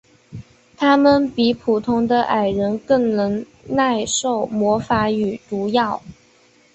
[0.77, 6.01] 他们比普通的矮人更能耐受魔法与毒药。